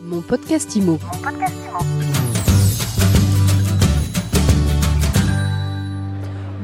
[0.00, 0.96] Mon podcast IMO.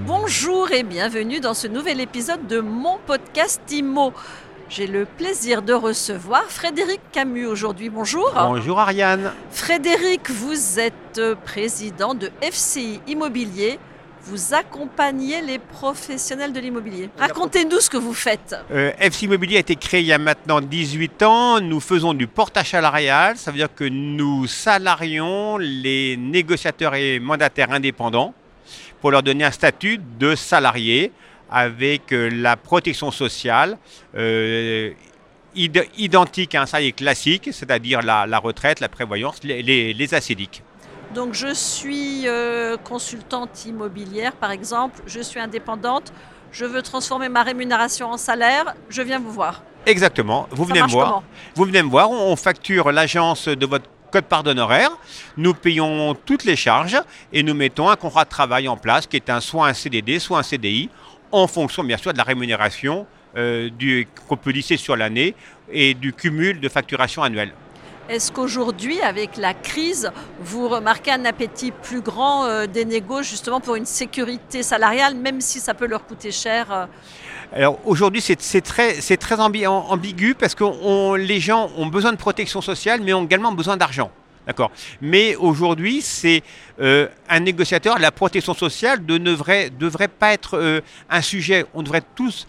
[0.06, 4.12] Bonjour et bienvenue dans ce nouvel épisode de mon podcast IMO.
[4.68, 7.90] J'ai le plaisir de recevoir Frédéric Camus aujourd'hui.
[7.90, 8.32] Bonjour.
[8.34, 9.32] Bonjour Ariane.
[9.50, 13.80] Frédéric, vous êtes président de FCI Immobilier.
[14.26, 17.10] Vous accompagnez les professionnels de l'immobilier.
[17.18, 18.54] Racontez-nous ce que vous faites.
[18.70, 21.60] Euh, FC Immobilier a été créé il y a maintenant 18 ans.
[21.60, 23.36] Nous faisons du portage salarial.
[23.36, 28.32] Ça veut dire que nous salarions les négociateurs et mandataires indépendants
[29.00, 31.12] pour leur donner un statut de salarié
[31.50, 33.76] avec euh, la protection sociale
[34.16, 34.92] euh,
[35.54, 39.94] id- identique à un salarié classique, c'est-à-dire la, la retraite, la prévoyance, les, les.
[41.14, 46.12] Donc je suis euh, consultante immobilière par exemple, je suis indépendante,
[46.50, 49.62] je veux transformer ma rémunération en salaire, je viens vous voir.
[49.86, 50.48] Exactement.
[50.50, 51.22] Vous venez me voir.
[51.54, 54.90] Vous venez me voir, on facture l'agence de votre code part d'honoraire,
[55.36, 57.00] nous payons toutes les charges
[57.32, 60.18] et nous mettons un contrat de travail en place qui est un, soit un CDD,
[60.18, 60.88] soit un CDI,
[61.30, 63.70] en fonction bien sûr de la rémunération euh,
[64.28, 65.34] qu'on peut lisser sur l'année
[65.70, 67.52] et du cumul de facturation annuelle.
[68.06, 73.60] Est-ce qu'aujourd'hui, avec la crise, vous remarquez un appétit plus grand euh, des négos justement
[73.60, 76.86] pour une sécurité salariale, même si ça peut leur coûter cher euh,
[77.54, 83.14] Alors aujourd'hui, c'est très, ambigu parce que les gens ont besoin de protection sociale, mais
[83.14, 84.10] ont également besoin d'argent.
[84.46, 84.70] D'accord?
[85.00, 86.42] Mais aujourd'hui, c'est
[86.80, 87.98] euh, un négociateur.
[87.98, 91.64] La protection sociale ne devrait, pas être un sujet.
[91.72, 92.46] On devrait tous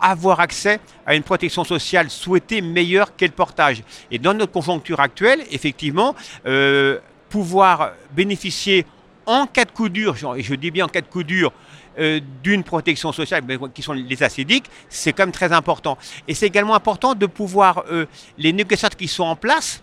[0.00, 3.82] avoir accès à une protection sociale souhaitée meilleure qu'est le portage.
[4.10, 6.14] Et dans notre conjoncture actuelle, effectivement,
[6.46, 8.86] euh, pouvoir bénéficier
[9.26, 11.52] en cas de coup dur, et je dis bien en cas de coup dur,
[11.98, 13.42] euh, d'une protection sociale,
[13.72, 15.96] qui sont les acédiques, c'est quand même très important.
[16.28, 19.82] Et c'est également important de pouvoir, euh, les négociateurs qui sont en place,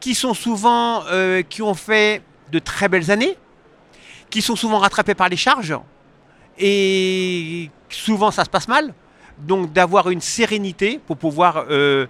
[0.00, 1.04] qui sont souvent,
[1.50, 3.36] qui ont fait de très belles années,
[4.30, 5.76] qui sont souvent rattrapés par les charges,
[6.58, 8.94] et souvent ça se passe mal.
[9.46, 12.06] Donc d'avoir une sérénité pour pouvoir euh,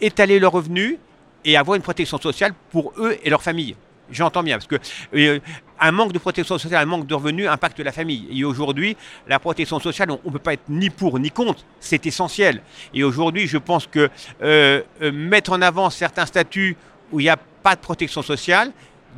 [0.00, 0.96] étaler leurs revenus
[1.44, 3.76] et avoir une protection sociale pour eux et leur famille.
[4.10, 4.76] J'entends bien, parce que
[5.14, 5.38] euh,
[5.78, 8.26] un manque de protection sociale, un manque de revenus impacte la famille.
[8.32, 8.96] Et aujourd'hui,
[9.28, 12.60] la protection sociale, on ne peut pas être ni pour ni contre, c'est essentiel.
[12.92, 14.10] Et aujourd'hui, je pense que
[14.42, 16.76] euh, euh, mettre en avant certains statuts
[17.12, 18.72] où il n'y a pas de protection sociale,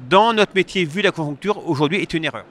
[0.08, 2.44] dans notre métier, vu la conjoncture, aujourd'hui, est une erreur.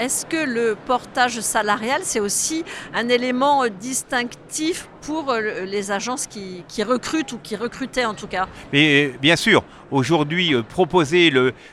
[0.00, 6.26] Est-ce que le portage salarial, c'est aussi un élément euh, distinctif pour euh, les agences
[6.26, 8.48] qui, recrutent ou qui recrutaient en tout cas?
[8.72, 11.30] Mais euh, bien sûr, aujourd'hui, proposer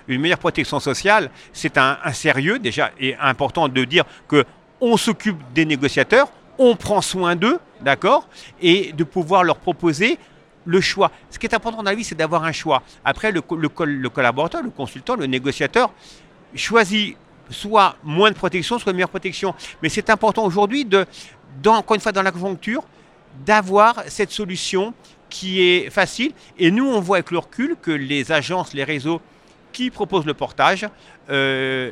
[0.09, 4.44] une meilleure protection sociale, c'est un, sérieux déjà et important de dire que
[4.81, 6.27] on s'occupe des négociateurs,
[6.57, 8.27] on prend soin d'eux, d'accord,
[8.61, 10.19] et de pouvoir leur proposer
[10.65, 11.11] le choix.
[11.29, 12.83] Ce qui est important dans la vie, c'est d'avoir un choix.
[13.05, 15.91] Après, le collaborateur, le consultant, le négociateur
[16.53, 17.15] choisit
[17.50, 19.53] soit moins de protection, soit une meilleure protection.
[19.81, 20.88] Mais c'est important aujourd'hui,
[21.66, 22.84] encore une fois, dans la conjoncture,
[23.46, 24.94] d'avoir cette solution
[25.30, 26.31] qui est facile.
[26.57, 29.22] Et nous, on voit avec le recul que les agences, les réseaux
[29.72, 30.88] qui proposent le portage
[31.30, 31.91] euh,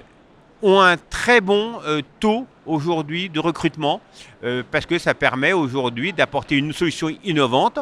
[0.62, 4.02] ont un très bon euh, taux aujourd'hui de recrutement
[4.44, 7.80] euh, parce que ça permet aujourd'hui d'apporter une solution innovante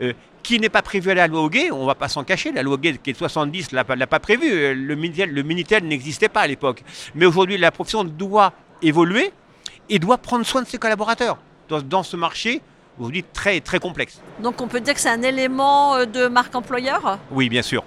[0.00, 1.70] euh, qui n'est pas prévue à la loi Hoguet.
[1.72, 2.52] On ne va pas s'en cacher.
[2.52, 4.48] La loi Hoguet qui est de 70 ne l'a pas- l'a pas prévu.
[4.52, 6.82] Euh, Le Minitel, le Minitel n'existait pas à l'époque.
[7.14, 8.52] Mais aujourd'hui, la profession doit
[8.82, 9.32] évoluer
[9.88, 12.60] et doit prendre soin de ses collaborateurs dans, dans ce marché
[12.98, 14.20] aujourd'hui très, très complexe.
[14.42, 17.18] Donc on peut dire que c'est un élément de marque employeur?
[17.30, 17.82] Oui, bien sûr.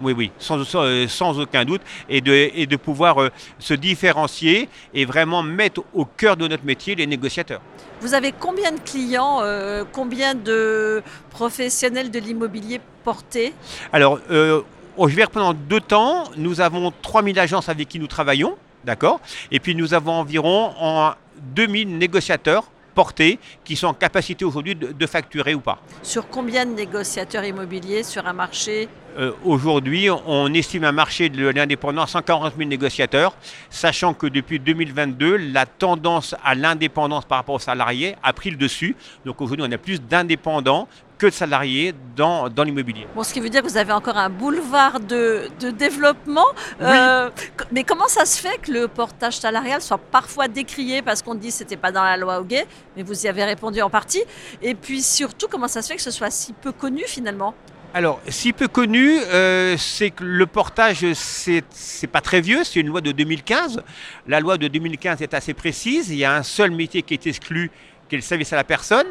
[0.00, 1.82] Oui, oui, sans, sans, euh, sans aucun doute.
[2.08, 6.64] Et de, et de pouvoir euh, se différencier et vraiment mettre au cœur de notre
[6.64, 7.60] métier les négociateurs.
[8.00, 13.54] Vous avez combien de clients, euh, combien de professionnels de l'immobilier portés?
[13.92, 14.60] Alors, euh,
[14.96, 16.24] oh, je vais reprendre deux temps.
[16.36, 19.20] Nous avons 3000 agences avec qui nous travaillons, d'accord?
[19.50, 21.14] Et puis nous avons environ en
[21.54, 25.78] 2000 négociateurs portés qui sont en capacité aujourd'hui de, de facturer ou pas.
[26.02, 31.48] Sur combien de négociateurs immobiliers sur un marché Euh, Aujourd'hui, on estime un marché de
[31.48, 33.36] l'indépendant à 140 000 négociateurs,
[33.70, 38.56] sachant que depuis 2022, la tendance à l'indépendance par rapport aux salariés a pris le
[38.56, 38.96] dessus.
[39.24, 43.06] Donc aujourd'hui, on a plus d'indépendants que de salariés dans, dans l'immobilier.
[43.14, 46.46] Bon, ce qui veut dire que vous avez encore un boulevard de, de développement.
[46.80, 47.30] Euh,
[47.70, 51.48] mais comment ça se fait que le portage salarial soit parfois décrié parce qu'on dit
[51.48, 52.66] que ce n'était pas dans la loi Hoguet,
[52.96, 54.24] mais vous y avez répondu en partie.
[54.60, 57.54] Et puis surtout, comment ça se fait que ce soit si peu connu finalement?
[57.96, 61.62] Alors, si peu connu, euh, c'est que le portage, c'est
[62.10, 63.84] pas très vieux, c'est une loi de 2015.
[64.26, 66.10] La loi de 2015 est assez précise.
[66.10, 67.70] Il y a un seul métier qui est exclu,
[68.08, 69.06] qui est le service à la personne.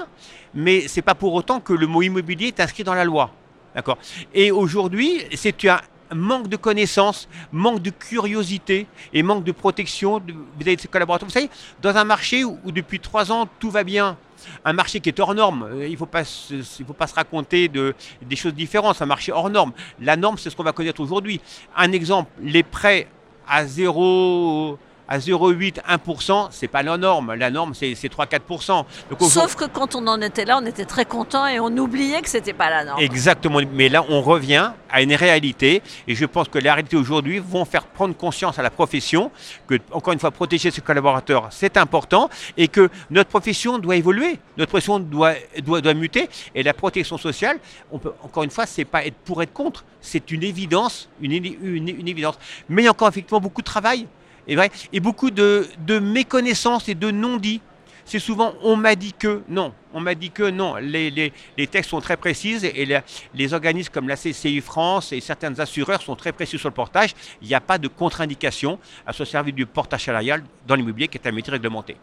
[0.53, 3.31] Mais c'est pas pour autant que le mot immobilier est inscrit dans la loi.
[3.74, 3.97] D'accord?
[4.33, 5.80] Et aujourd'hui, c'est un
[6.13, 10.21] manque de connaissances, manque de curiosité et manque de protection
[10.59, 11.30] vis-à-vis de ses collaborateurs.
[11.30, 11.50] Vous savez,
[11.81, 14.18] dans un marché où, depuis trois ans tout va bien,
[14.66, 18.36] un marché qui est hors norme, euh, il ne faut, pas, se raconter de, des
[18.36, 19.74] choses différentes, un marché hors norme.
[20.00, 21.42] La norme, c'est ce qu'on va connaître aujourd'hui.
[21.75, 23.07] Un exemple, les prêts
[23.48, 24.78] à zéro
[25.08, 27.34] à 0,8, 1%, c'est pas la norme.
[27.36, 28.86] La norme, c'est 3-4%.
[29.22, 32.30] Sauf que quand on en était là, on était très content et on oubliait que
[32.30, 33.00] c'était pas la norme.
[33.02, 33.60] Exactement.
[33.74, 35.82] Mais là, on revient à une réalité.
[36.08, 39.32] Et je pense que la réalité aujourd'hui vont faire prendre conscience à la profession
[39.68, 44.40] que, encore une fois, protéger ses collaborateurs, c'est important et que notre profession doit évoluer.
[44.58, 45.34] Notre profession doit,
[45.64, 46.30] doit, doit muter.
[46.56, 47.58] Et la protection sociale,
[47.92, 49.84] on peut, encore une fois, c'est pas être pour être contre.
[50.00, 52.38] C'est une évidence, une, une, une évidence.
[52.70, 54.08] Mais il y a encore effectivement beaucoup de travail
[54.48, 57.62] et, vrai, et beaucoup de, de méconnaissances et de non-dits.
[58.06, 60.75] C'est souvent on m'a dit que non, on m'a dit que non.
[60.75, 63.00] Les, les, les, textes sont très précis et les,
[63.34, 67.16] les, organismes comme la CCI France et certains assureurs sont très précis sur le portage.
[67.42, 71.18] Il n'y a pas de contre-indication à se servir du portage salarial dans l'immobilier qui
[71.18, 71.95] est un métier réglementé.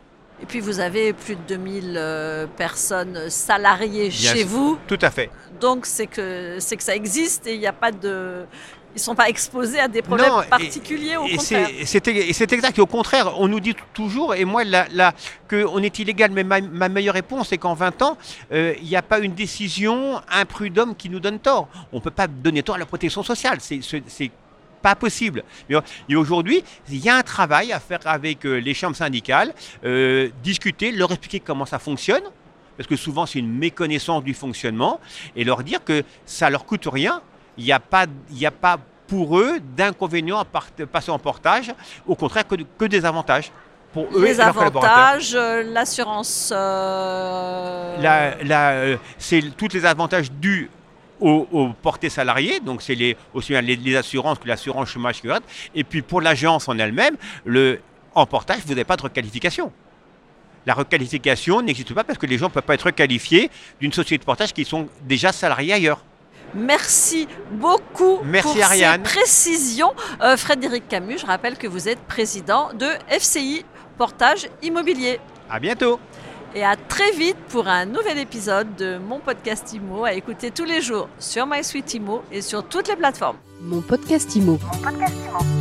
[0.42, 4.78] Et puis vous avez plus de 2000 euh, personnes salariées chez vous.
[4.86, 5.30] Tout à fait.
[5.60, 8.46] Donc c'est que, c'est que ça existe et il n'y a pas de
[8.92, 11.68] ils ne sont pas exposés à des problèmes particuliers, au contraire.
[11.84, 12.78] C'est exact.
[12.78, 15.14] Et au contraire, on nous dit toujours, et moi, là,
[15.48, 18.18] qu'on est illégal, mais ma, meilleure réponse, c'est qu'en 20 ans,
[18.52, 21.68] euh, il n'y a pas une décision imprudente qui nous donne tort.
[21.92, 23.58] On ne peut pas donner tort à la protection sociale.
[23.60, 24.30] C'est
[24.82, 25.44] pas possible.
[26.08, 29.54] Et aujourd'hui, il y a un travail à faire avec euh, les chambres syndicales,
[29.84, 32.22] euh, discuter, leur expliquer comment ça fonctionne,
[32.76, 35.00] parce que souvent c'est une méconnaissance du fonctionnement,
[35.36, 37.20] et leur dire que ça leur coûte rien,
[37.60, 41.72] il n'y a, pas, a pas pour eux d'inconvénients à passer en portage,
[42.06, 43.52] au contraire que, des avantages.
[43.92, 46.52] Pour eux les avantages, euh, l'assurance.
[46.54, 47.96] Euh...
[48.02, 50.70] Euh, c'est tous les avantages dus
[51.20, 55.20] aux, aux portées salariées, donc c'est les, aussi bien les, assurances que l'assurance chômage.
[55.74, 57.16] Et puis pour l'agence en elle-même,
[58.14, 59.70] en portage, vous n'avez pas de requalification.
[60.66, 64.18] La requalification n'existe pas parce que les gens ne peuvent pas être requalifiés d'une société
[64.18, 66.00] de portage qui sont déjà salariés ailleurs.
[66.54, 69.04] Merci beaucoup Merci pour Ariane.
[69.04, 69.92] ces précisions.
[70.22, 73.64] Euh, Frédéric Camus, je rappelle que vous êtes président de FCI
[73.98, 75.20] Portage Immobilier.
[75.48, 76.00] À bientôt.
[76.54, 80.64] Et à très vite pour un nouvel épisode de mon podcast IMO à écouter tous
[80.64, 83.36] les jours sur MySuite IMO et sur toutes les plateformes.
[83.60, 84.58] Mon podcast IMO.
[84.60, 85.59] Mon podcast IMO.